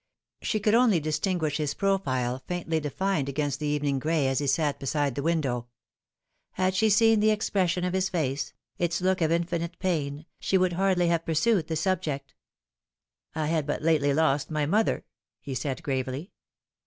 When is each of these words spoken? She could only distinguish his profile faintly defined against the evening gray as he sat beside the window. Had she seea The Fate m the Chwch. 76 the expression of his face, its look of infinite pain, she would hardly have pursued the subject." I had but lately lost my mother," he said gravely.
She 0.41 0.59
could 0.59 0.73
only 0.73 0.99
distinguish 0.99 1.57
his 1.57 1.75
profile 1.75 2.41
faintly 2.47 2.79
defined 2.79 3.29
against 3.29 3.59
the 3.59 3.67
evening 3.67 3.99
gray 3.99 4.25
as 4.27 4.39
he 4.39 4.47
sat 4.47 4.79
beside 4.79 5.13
the 5.13 5.21
window. 5.21 5.67
Had 6.53 6.73
she 6.73 6.87
seea 6.87 7.13
The 7.13 7.13
Fate 7.13 7.13
m 7.13 7.19
the 7.19 7.27
Chwch. 7.27 7.27
76 7.27 7.27
the 7.29 7.33
expression 7.35 7.83
of 7.83 7.93
his 7.93 8.09
face, 8.09 8.53
its 8.79 9.01
look 9.01 9.21
of 9.21 9.31
infinite 9.31 9.77
pain, 9.77 10.25
she 10.39 10.57
would 10.57 10.73
hardly 10.73 11.05
have 11.09 11.23
pursued 11.23 11.67
the 11.67 11.75
subject." 11.75 12.33
I 13.35 13.45
had 13.45 13.67
but 13.67 13.83
lately 13.83 14.11
lost 14.11 14.49
my 14.49 14.65
mother," 14.65 15.05
he 15.39 15.53
said 15.53 15.83
gravely. 15.83 16.31